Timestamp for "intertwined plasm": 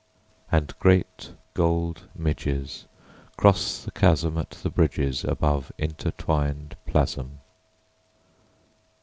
5.77-7.37